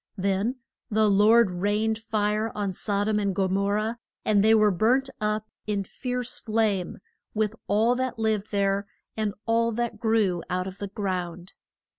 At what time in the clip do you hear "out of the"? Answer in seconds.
10.49-10.87